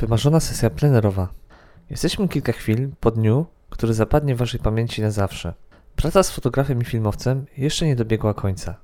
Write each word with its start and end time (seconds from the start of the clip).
Wymarzona 0.00 0.40
sesja 0.40 0.70
plenerowa. 0.70 1.28
Jesteśmy 1.90 2.28
kilka 2.28 2.52
chwil 2.52 2.88
po 3.00 3.10
dniu, 3.10 3.46
który 3.70 3.94
zapadnie 3.94 4.34
w 4.34 4.38
Waszej 4.38 4.60
pamięci 4.60 5.02
na 5.02 5.10
zawsze. 5.10 5.54
Praca 5.96 6.22
z 6.22 6.30
fotografem 6.30 6.82
i 6.82 6.84
filmowcem 6.84 7.46
jeszcze 7.56 7.86
nie 7.86 7.96
dobiegła 7.96 8.34
końca. 8.34 8.74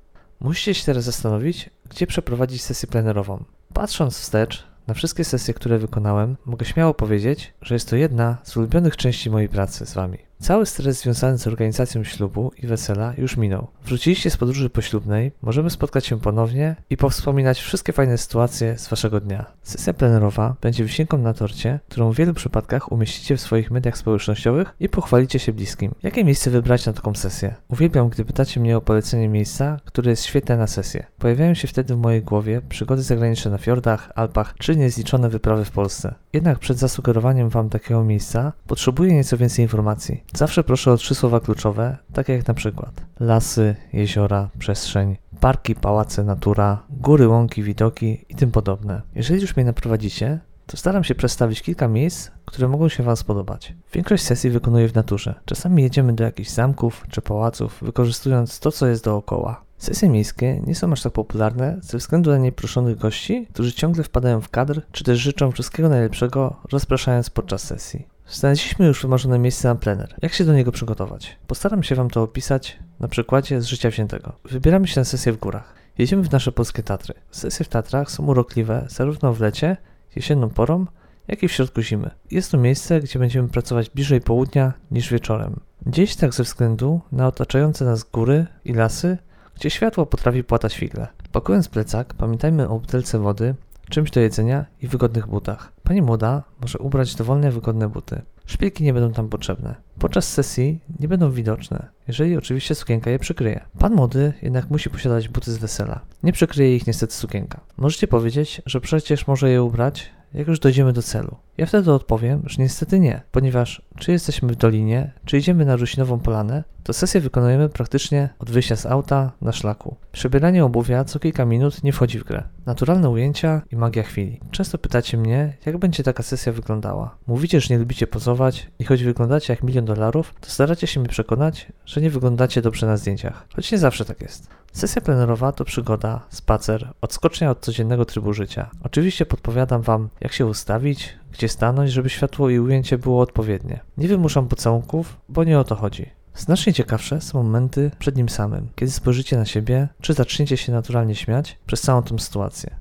Musicie 0.41 0.75
się 0.75 0.87
teraz 0.87 1.05
zastanowić, 1.05 1.71
gdzie 1.91 2.07
przeprowadzić 2.07 2.63
sesję 2.63 2.89
plenerową. 2.89 3.45
Patrząc 3.73 4.19
wstecz 4.19 4.65
na 4.87 4.95
wszystkie 4.95 5.25
sesje, 5.25 5.55
które 5.55 5.79
wykonałem, 5.79 6.37
mogę 6.45 6.66
śmiało 6.66 6.95
powiedzieć, 6.95 7.55
że 7.62 7.75
jest 7.75 7.91
to 7.91 7.96
jedna 7.96 8.37
z 8.43 8.57
ulubionych 8.57 8.96
części 8.96 9.30
mojej 9.30 9.48
pracy 9.48 9.87
z 9.87 9.95
Wami. 9.95 10.19
Cały 10.41 10.66
stres 10.66 11.00
związany 11.00 11.39
z 11.39 11.46
organizacją 11.46 12.05
ślubu 12.05 12.53
i 12.62 12.66
wesela 12.66 13.14
już 13.18 13.36
minął. 13.36 13.66
Wróciliście 13.85 14.30
z 14.30 14.36
podróży 14.36 14.71
poślubnej, 14.71 15.32
możemy 15.43 15.71
spotkać 15.71 16.07
się 16.07 16.21
ponownie 16.21 16.77
i 16.91 16.96
powspominać 16.96 17.61
wszystkie 17.61 17.93
fajne 17.93 18.18
sytuacje 18.18 18.79
z 18.79 18.89
Waszego 18.89 19.21
dnia. 19.21 19.46
Sesja 19.62 19.93
plenerowa 19.93 20.57
będzie 20.61 20.85
wisienką 20.85 21.18
na 21.18 21.35
torcie, 21.35 21.80
którą 21.89 22.12
w 22.12 22.17
wielu 22.17 22.35
przypadkach 22.35 22.93
umieścicie 22.93 23.36
w 23.36 23.40
swoich 23.40 23.71
mediach 23.71 23.99
społecznościowych 23.99 24.75
i 24.81 24.89
pochwalicie 24.89 25.39
się 25.39 25.53
bliskim. 25.53 25.95
Jakie 26.03 26.25
miejsce 26.25 26.50
wybrać 26.50 26.87
na 26.87 26.93
taką 26.93 27.14
sesję? 27.14 27.54
Uwielbiam, 27.68 28.09
gdy 28.09 28.25
pytacie 28.25 28.61
mnie 28.61 28.76
o 28.76 28.81
polecenie 28.81 29.29
miejsca, 29.29 29.81
które 29.84 30.11
jest 30.11 30.25
świetne 30.25 30.57
na 30.57 30.67
sesję. 30.67 31.07
Pojawiają 31.18 31.54
się 31.54 31.68
wtedy 31.68 31.95
w 31.95 31.98
mojej 31.98 32.23
głowie 32.23 32.62
przygody 32.69 33.03
zagraniczne 33.03 33.50
na 33.50 33.59
fiordach, 33.59 34.12
Alpach 34.14 34.55
czy 34.59 34.77
niezliczone 34.77 35.28
wyprawy 35.28 35.64
w 35.64 35.70
Polsce. 35.70 36.14
Jednak 36.33 36.59
przed 36.59 36.78
zasugerowaniem 36.78 37.48
Wam 37.48 37.69
takiego 37.69 38.05
miejsca 38.05 38.53
potrzebuję 38.67 39.14
nieco 39.14 39.37
więcej 39.37 39.62
informacji. 39.62 40.25
Zawsze 40.34 40.64
proszę 40.64 40.92
o 40.92 40.97
trzy 40.97 41.14
słowa 41.14 41.41
kluczowe, 41.41 41.97
takie 42.12 42.33
jak 42.33 42.48
na 42.48 42.55
przykład 42.55 43.06
lasy, 43.20 43.77
jeziora, 43.92 44.48
przestrzeń, 44.58 45.17
parki, 45.41 45.75
pałace, 45.75 46.25
natura, 46.25 46.83
góry, 46.91 47.28
łąki, 47.28 47.62
widoki 47.62 48.25
i 48.28 48.34
tym 48.34 48.50
podobne. 48.50 49.03
Jeżeli 49.14 49.41
już 49.41 49.56
mnie 49.56 49.64
naprowadzicie, 49.64 50.41
to 50.67 50.77
staram 50.77 51.05
się 51.05 51.14
przedstawić 51.14 51.62
kilka 51.62 51.89
miejsc, 51.89 52.31
które 52.44 52.69
mogą 52.69 52.89
się 52.89 53.03
Wam 53.03 53.17
spodobać. 53.17 53.75
Większość 53.92 54.22
sesji 54.22 54.51
wykonuję 54.51 54.89
w 54.89 54.95
naturze. 54.95 55.34
Czasami 55.45 55.83
jedziemy 55.83 56.12
do 56.12 56.25
jakichś 56.25 56.51
zamków 56.51 57.06
czy 57.11 57.23
pałaców, 57.23 57.79
wykorzystując 57.83 58.61
to, 58.61 58.73
co 58.73 58.86
jest 58.86 59.05
dookoła. 59.05 59.64
Sesje 59.79 60.08
miejskie 60.08 60.61
nie 60.61 60.75
są 60.75 60.92
aż 60.92 61.03
tak 61.03 61.12
popularne 61.12 61.79
ze 61.83 61.98
względu 61.98 62.31
na 62.31 62.39
nieproszonych 62.39 62.98
gości, 62.98 63.47
którzy 63.53 63.73
ciągle 63.73 64.05
wpadają 64.05 64.41
w 64.41 64.48
kadr, 64.48 64.83
czy 64.92 65.05
też 65.05 65.19
życzą 65.19 65.53
wszystkiego 65.53 65.89
najlepszego, 65.89 66.56
rozpraszając 66.73 67.31
podczas 67.31 67.62
sesji. 67.62 68.16
Znaleźliśmy 68.29 68.87
już 68.87 69.03
wymarzone 69.03 69.39
miejsce 69.39 69.69
na 69.69 69.75
plener. 69.75 70.15
Jak 70.23 70.33
się 70.33 70.45
do 70.45 70.53
niego 70.53 70.73
przygotować? 70.73 71.37
Postaram 71.47 71.83
się 71.83 71.95
Wam 71.95 72.11
to 72.11 72.23
opisać 72.23 72.79
na 73.01 73.09
przykładzie 73.09 73.61
z 73.61 73.67
życia 73.67 73.91
wziętego. 73.91 74.33
Wybieramy 74.45 74.89
się 74.89 75.01
na 75.01 75.05
sesję 75.05 75.33
w 75.33 75.37
górach. 75.37 75.75
Jedziemy 75.99 76.23
w 76.23 76.33
nasze 76.33 76.53
polskie 76.53 76.83
Tatry. 76.83 77.15
Sesje 77.31 77.65
w 77.65 77.69
Tatrach 77.69 78.11
są 78.11 78.27
urokliwe 78.27 78.87
zarówno 78.89 79.33
w 79.33 79.41
lecie, 79.41 79.77
jesienną 80.17 80.49
porą, 80.49 80.87
jak 81.29 81.43
i 81.43 81.49
w 81.49 81.53
środku 81.53 81.83
zimy. 81.83 82.11
Jest 82.31 82.51
to 82.51 82.59
miejsce, 82.59 83.01
gdzie 83.01 83.19
będziemy 83.19 83.49
pracować 83.49 83.91
bliżej 83.91 84.21
południa 84.21 84.73
niż 84.91 85.11
wieczorem. 85.11 85.61
Gdzieś 85.87 86.17
tak 86.17 86.35
ze 86.35 86.43
względu 86.43 87.01
na 87.13 87.27
otaczające 87.27 87.85
nas 87.85 88.05
góry 88.05 88.47
i 88.65 88.73
lasy, 88.73 89.19
gdzie 89.55 89.71
światło 89.71 90.07
potrafi 90.07 90.45
płatać 90.45 90.77
figle. 90.77 91.07
Pakując 91.33 91.69
plecak, 91.69 92.15
pamiętajmy 92.15 92.69
o 92.69 92.79
butelce 92.79 93.19
wody, 93.19 93.55
czymś 93.91 94.11
do 94.11 94.21
jedzenia 94.21 94.65
i 94.83 94.89
wygodnych 94.89 95.27
butach. 95.27 95.76
Pani 95.87 96.03
młoda 96.03 96.42
może 96.61 96.79
ubrać 96.79 97.15
dowolne 97.15 97.53
wygodne 97.53 97.89
buty. 97.89 98.23
Szpilki 98.47 98.84
nie 98.84 98.92
będą 98.92 99.12
tam 99.12 99.29
potrzebne. 99.29 99.75
Podczas 99.98 100.29
sesji 100.33 100.81
nie 101.01 101.09
będą 101.09 101.31
widoczne, 101.31 101.89
jeżeli 102.09 102.37
oczywiście 102.37 102.75
sukienka 102.75 103.11
je 103.11 103.19
przykryje. 103.19 103.61
Pan 103.79 103.95
młody 103.95 104.33
jednak 104.42 104.70
musi 104.70 104.91
posiadać 104.91 105.29
buty 105.29 105.53
z 105.53 105.59
wesela. 105.59 106.01
Nie 106.23 106.33
przykryje 106.33 106.77
ich 106.77 106.87
niestety 106.87 107.14
sukienka. 107.14 107.61
Możecie 107.77 108.09
powiedzieć, 108.09 108.62
że 108.67 108.81
przecież 108.81 109.27
może 109.27 109.51
je 109.51 109.62
ubrać, 109.62 110.11
jak 110.34 110.48
już 110.48 110.59
dojdziemy 110.59 110.92
do 110.92 111.03
celu. 111.03 111.37
Ja 111.59 111.67
wtedy 111.67 111.93
odpowiem, 111.93 112.43
że 112.47 112.62
niestety 112.62 113.01
nie, 113.01 113.23
ponieważ 113.33 113.83
czy 113.99 114.12
jesteśmy 114.12 114.53
w 114.53 114.57
dolinie, 114.57 115.12
czy 115.25 115.39
idziemy 115.39 115.65
na 115.65 115.77
Rusinową 115.77 116.19
Polanę, 116.19 116.65
to 116.83 116.93
sesję 116.93 117.21
wykonujemy 117.21 117.69
praktycznie 117.69 118.29
od 118.39 118.51
wyjścia 118.51 118.77
z 118.77 118.86
auta 118.86 119.33
na 119.41 119.53
szlaku. 119.53 119.97
Przebieranie 120.13 120.64
obuwia 120.64 121.05
co 121.05 121.19
kilka 121.19 121.45
minut 121.45 121.85
nie 121.85 121.92
wchodzi 121.92 122.19
w 122.19 122.25
grę. 122.25 122.42
Naturalne 122.67 123.11
ujęcia 123.11 123.63
i 123.70 123.77
magia 123.77 124.03
chwili. 124.03 124.41
Często 124.51 124.79
pytacie 124.79 125.17
mnie, 125.17 125.57
jak 125.67 125.79
będzie 125.79 126.03
taka 126.03 126.23
sesja 126.23 126.53
wyglądała. 126.53 127.17
Mówicie, 127.27 127.61
że 127.61 127.75
nie 127.75 127.79
lubicie 127.79 128.06
pozować 128.06 128.66
i 128.78 128.84
choć 128.84 129.04
wyglądacie 129.04 129.53
jak 129.53 129.62
milion 129.62 129.84
dolarów, 129.84 130.34
to 130.41 130.50
staracie 130.50 130.86
się 130.86 131.00
mnie 131.00 131.09
przekonać, 131.09 131.66
że 131.86 132.00
nie 132.00 132.10
wyglądacie 132.10 132.62
dobrze 132.62 132.86
na 132.86 132.97
zdjęciach. 132.97 133.47
Choć 133.56 133.72
nie 133.72 133.78
zawsze 133.78 134.04
tak 134.04 134.20
jest. 134.20 134.48
Sesja 134.72 135.03
plenerowa 135.03 135.53
to 135.53 135.64
przygoda, 135.64 136.26
spacer, 136.28 136.92
odskocznia 137.00 137.50
od 137.50 137.60
codziennego 137.60 138.04
trybu 138.04 138.32
życia. 138.32 138.70
Oczywiście 138.82 139.26
podpowiadam 139.26 139.82
Wam, 139.82 140.09
jak 140.20 140.32
się 140.32 140.47
ustawić, 140.47 141.16
gdzie 141.32 141.48
stanąć, 141.48 141.92
żeby 141.92 142.10
światło 142.10 142.50
i 142.50 142.59
ujęcie 142.59 142.98
było 142.98 143.20
odpowiednie. 143.20 143.81
Nie 143.97 144.09
wymuszam 144.09 144.48
pocałunków, 144.48 145.16
bo 145.28 145.44
nie 145.44 145.59
o 145.59 145.64
to 145.64 145.75
chodzi. 145.75 146.10
Znacznie 146.34 146.72
ciekawsze 146.72 147.20
są 147.20 147.42
momenty 147.42 147.91
przed 147.98 148.16
nim 148.16 148.28
samym, 148.28 148.69
kiedy 148.75 148.92
spojrzycie 148.92 149.36
na 149.36 149.44
siebie, 149.44 149.88
czy 150.00 150.15
zaczniecie 150.15 150.56
się 150.56 150.72
naturalnie 150.72 151.15
śmiać 151.15 151.59
przez 151.66 151.81
całą 151.81 152.03
tę 152.03 152.19
sytuację. 152.19 152.76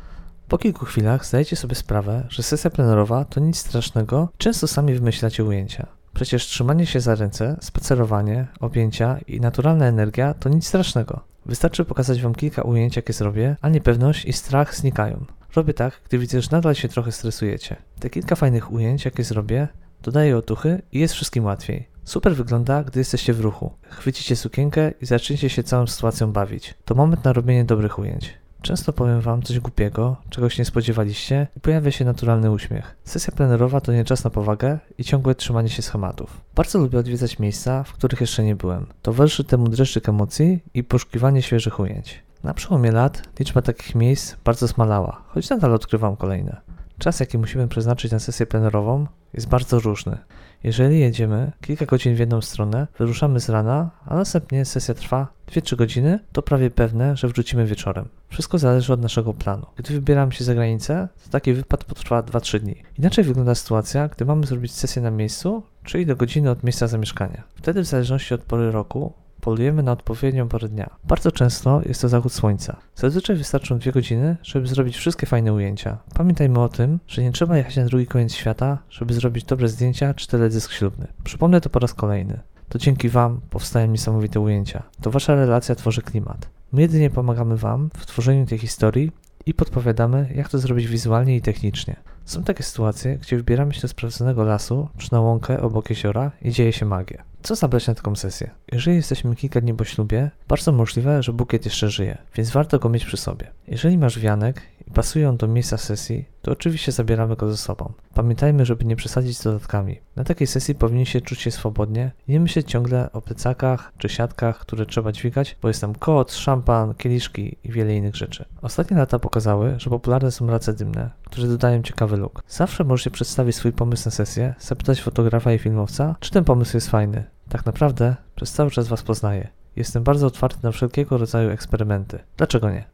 Po 0.48 0.58
kilku 0.58 0.86
chwilach 0.86 1.26
zdajecie 1.26 1.56
sobie 1.56 1.76
sprawę, 1.76 2.26
że 2.30 2.44
sesja 2.44 2.70
plenerowa 2.70 3.26
to 3.26 3.40
nic 3.40 3.58
strasznego 3.58 4.30
często 4.38 4.68
sami 4.68 4.94
wymyślacie 4.94 5.44
ujęcia. 5.44 5.88
Przecież 6.14 6.46
trzymanie 6.46 6.86
się 6.86 7.00
za 7.00 7.16
ręce, 7.16 7.58
spacerowanie, 7.62 8.48
objęcia 8.60 9.18
i 9.28 9.42
naturalna 9.42 9.86
energia 9.86 10.34
to 10.34 10.50
nic 10.50 10.68
strasznego. 10.68 11.20
Wystarczy 11.46 11.86
pokazać 11.86 12.22
Wam 12.22 12.36
kilka 12.36 12.62
ujęć, 12.62 12.96
jakie 12.96 13.14
zrobię, 13.14 13.56
a 13.62 13.70
niepewność 13.70 14.26
i 14.26 14.34
strach 14.34 14.76
znikają. 14.76 15.26
Robię 15.56 15.74
tak, 15.74 16.02
gdy 16.08 16.18
widzę, 16.18 16.42
że 16.42 16.50
nadal 16.52 16.76
się 16.76 16.88
trochę 16.88 17.12
stresujecie. 17.12 17.76
Te 18.00 18.10
kilka 18.10 18.36
fajnych 18.36 18.72
ujęć, 18.72 19.06
jakie 19.06 19.24
zrobię, 19.24 19.68
dodaję 20.04 20.38
otuchy 20.38 20.82
i 20.92 21.00
jest 21.00 21.14
wszystkim 21.14 21.46
łatwiej. 21.46 21.88
Super 22.04 22.36
wygląda, 22.36 22.84
gdy 22.84 23.00
jesteście 23.00 23.34
w 23.34 23.40
ruchu. 23.40 23.72
Chwycicie 23.90 24.36
sukienkę 24.36 24.92
i 25.02 25.06
zaczniecie 25.06 25.50
się 25.50 25.64
całą 25.64 25.88
sytuacją 25.88 26.32
bawić. 26.32 26.74
To 26.86 26.96
moment 26.96 27.24
na 27.24 27.34
robienie 27.34 27.66
dobrych 27.66 28.00
ujęć. 28.00 28.34
Często 28.62 28.94
powiem 28.94 29.22
Wam 29.22 29.42
coś 29.42 29.60
głupiego, 29.60 30.18
czegoś 30.30 30.58
nie 30.58 30.66
spodziewaliście 30.66 31.48
i 31.58 31.60
pojawia 31.60 31.92
się 31.92 32.06
naturalny 32.06 32.52
uśmiech. 32.52 32.96
Sesja 33.04 33.34
plenerowa 33.36 33.82
to 33.82 33.94
nie 33.94 34.06
czas 34.06 34.24
na 34.24 34.30
powagę 34.30 34.80
i 34.98 35.04
ciągłe 35.04 35.36
trzymanie 35.36 35.70
się 35.70 35.82
schematów. 35.82 36.42
Bardzo 36.56 36.80
lubię 36.80 37.00
odwiedzać 37.00 37.40
miejsca, 37.40 37.84
w 37.84 37.94
których 37.94 38.22
jeszcze 38.22 38.44
nie 38.44 38.56
byłem. 38.56 38.86
Towarzyszy 39.02 39.44
temu 39.44 39.68
dreszczyk 39.68 40.10
emocji 40.10 40.60
i 40.74 40.84
poszukiwanie 40.84 41.42
świeżych 41.42 41.80
ujęć. 41.80 42.25
Na 42.46 42.54
przełomie 42.54 42.92
lat 42.92 43.30
liczba 43.40 43.62
takich 43.62 43.96
miejsc 43.96 44.36
bardzo 44.44 44.68
zmalała, 44.68 45.22
choć 45.28 45.50
nadal 45.50 45.74
odkrywam 45.74 46.16
kolejne. 46.16 46.62
Czas, 46.98 47.20
jaki 47.20 47.38
musimy 47.38 47.68
przeznaczyć 47.68 48.12
na 48.12 48.20
sesję 48.20 48.46
plenerową, 48.46 49.08
jest 49.34 49.48
bardzo 49.48 49.80
różny. 49.80 50.18
Jeżeli 50.64 51.00
jedziemy 51.00 51.52
kilka 51.62 51.86
godzin 51.86 52.16
w 52.16 52.20
jedną 52.20 52.42
stronę, 52.42 52.88
wyruszamy 53.00 53.40
z 53.40 53.50
rana, 53.50 53.90
a 54.06 54.16
następnie 54.16 54.66
sesja 54.66 54.94
trwa 54.94 55.28
2-3 55.48 55.76
godziny, 55.76 56.20
to 56.32 56.42
prawie 56.42 56.72
pewne, 56.72 57.18
że 57.18 57.28
wrócimy 57.28 57.66
wieczorem. 57.66 58.08
Wszystko 58.30 58.58
zależy 58.58 58.94
od 58.94 59.02
naszego 59.02 59.34
planu. 59.34 59.66
Gdy 59.76 59.94
wybieram 59.94 60.32
się 60.32 60.44
za 60.44 60.56
granicę, 60.56 61.08
to 61.24 61.30
taki 61.30 61.54
wypad 61.54 61.84
potrwa 61.84 62.22
2-3 62.22 62.60
dni. 62.60 62.76
Inaczej 63.00 63.24
wygląda 63.24 63.56
sytuacja, 63.56 64.08
gdy 64.08 64.26
mamy 64.26 64.48
zrobić 64.48 64.74
sesję 64.74 65.02
na 65.02 65.12
miejscu, 65.12 65.64
czyli 65.84 66.06
do 66.06 66.16
godziny 66.16 66.50
od 66.50 66.64
miejsca 66.64 66.88
zamieszkania. 66.88 67.44
Wtedy 67.56 67.82
w 67.82 67.86
zależności 67.86 68.34
od 68.34 68.42
pory 68.42 68.72
roku 68.72 69.14
polujemy 69.46 69.84
na 69.84 69.92
odpowiednią 69.92 70.48
porę 70.48 70.70
dnia. 70.70 70.90
Bardzo 71.04 71.32
często 71.32 71.82
jest 71.86 72.02
to 72.02 72.10
zachód 72.10 72.34
słońca. 72.34 72.78
Zazwyczaj 72.96 73.36
wystarczą 73.36 73.80
dwie 73.80 73.92
godziny, 73.92 74.38
żeby 74.44 74.68
zrobić 74.68 74.98
wszystkie 74.98 75.28
fajne 75.28 75.54
ujęcia. 75.54 75.98
Pamiętajmy 76.14 76.60
o 76.62 76.70
tym, 76.70 77.00
że 77.08 77.24
nie 77.24 77.32
trzeba 77.32 77.58
jechać 77.58 77.76
na 77.76 77.86
drugi 77.86 78.08
koniec 78.08 78.34
świata, 78.34 78.78
żeby 78.90 79.14
zrobić 79.14 79.46
dobre 79.46 79.68
zdjęcia 79.68 80.14
czy 80.14 80.28
teledysk 80.28 80.72
ślubny. 80.72 81.08
Przypomnę 81.24 81.62
to 81.62 81.70
po 81.70 81.80
raz 81.80 81.94
kolejny. 81.94 82.40
To 82.70 82.80
dzięki 82.80 83.10
Wam 83.10 83.42
powstają 83.50 83.88
niesamowite 83.88 84.40
ujęcia. 84.40 84.84
To 85.02 85.12
Wasza 85.12 85.36
relacja 85.36 85.76
tworzy 85.76 86.02
klimat. 86.02 86.50
My 86.72 86.82
jedynie 86.82 87.10
pomagamy 87.10 87.58
Wam 87.58 87.90
w 87.98 88.06
tworzeniu 88.06 88.46
tej 88.46 88.58
historii 88.58 89.12
i 89.46 89.54
podpowiadamy, 89.54 90.32
jak 90.36 90.50
to 90.50 90.60
zrobić 90.60 90.88
wizualnie 90.88 91.36
i 91.36 91.42
technicznie. 91.42 91.96
Są 92.26 92.44
takie 92.44 92.64
sytuacje, 92.64 93.18
gdzie 93.18 93.38
wybieramy 93.38 93.74
się 93.74 93.82
do 93.82 93.88
sprawdzonego 93.88 94.44
lasu 94.44 94.90
czy 94.98 95.12
na 95.12 95.22
łąkę 95.22 95.62
obok 95.62 95.90
jeziora 95.90 96.32
i 96.42 96.52
dzieje 96.52 96.74
się 96.74 96.86
magia. 96.86 97.24
Co 97.44 97.56
zabrać 97.56 97.88
na 97.88 97.96
taką 97.96 98.16
sesję? 98.16 98.50
Jeżeli 98.76 98.98
jesteśmy 98.98 99.36
kilka 99.36 99.62
dni 99.62 99.74
po 99.74 99.84
ślubie, 99.84 100.32
bardzo 100.48 100.72
możliwe, 100.72 101.24
że 101.24 101.34
bukiet 101.34 101.66
jeszcze 101.66 101.90
żyje, 101.90 102.18
więc 102.36 102.52
warto 102.52 102.80
go 102.80 102.90
mieć 102.90 103.06
przy 103.06 103.18
sobie. 103.18 103.52
Jeżeli 103.68 103.98
masz 103.98 104.20
wianek 104.20 104.62
i 104.88 104.92
pasuje 104.92 105.30
on 105.30 105.38
do 105.38 105.48
miejsca 105.48 105.78
sesji, 105.78 106.26
to 106.42 106.52
oczywiście 106.52 106.92
zabieramy 106.92 107.36
go 107.36 107.52
ze 107.52 107.58
sobą. 107.58 107.94
Pamiętajmy, 108.14 108.66
żeby 108.66 108.86
nie 108.86 108.96
przesadzić 108.96 109.38
z 109.38 109.44
dodatkami. 109.44 110.00
Na 110.16 110.24
takiej 110.24 110.48
sesji 110.48 110.76
powinniście 110.76 111.22
czuć 111.22 111.42
się 111.42 111.52
swobodnie 111.52 112.12
nie 112.28 112.40
myśleć 112.40 112.72
ciągle 112.72 113.12
o 113.12 113.22
plecakach 113.22 113.92
czy 113.98 114.10
siatkach, 114.10 114.60
które 114.60 114.86
trzeba 114.86 115.12
dźwigać, 115.12 115.58
bo 115.62 115.68
jest 115.68 115.82
tam 115.82 115.96
kot, 115.96 116.34
szampan, 116.34 116.94
kieliszki 116.94 117.58
i 117.64 117.72
wiele 117.72 117.96
innych 117.96 118.16
rzeczy. 118.16 118.46
Ostatnie 118.62 118.98
lata 118.98 119.20
pokazały, 119.20 119.76
że 119.78 119.90
popularne 119.90 120.32
są 120.32 120.48
race 120.48 120.74
dymne, 120.74 121.10
które 121.24 121.48
dodają 121.48 121.82
ciekawy 121.82 122.18
look. 122.18 122.44
Zawsze 122.48 122.84
możecie 122.84 123.12
przedstawić 123.12 123.56
swój 123.56 123.72
pomysł 123.72 124.06
na 124.06 124.12
sesję, 124.12 124.54
zapytać 124.60 125.02
fotografa 125.02 125.54
i 125.54 125.58
filmowca, 125.58 126.16
czy 126.20 126.32
ten 126.32 126.44
pomysł 126.44 126.78
jest 126.78 126.90
fajny. 126.90 127.36
Tak 127.56 127.66
naprawdę 127.66 128.16
przez 128.36 128.52
cały 128.52 128.72
czas 128.72 128.88
Was 128.88 129.04
poznaję. 129.04 129.48
Jestem 129.76 130.04
bardzo 130.04 130.28
otwarty 130.28 130.60
na 130.64 130.72
wszelkiego 130.72 131.18
rodzaju 131.18 131.50
eksperymenty. 131.50 132.20
Dlaczego 132.38 132.70
nie? 132.70 132.86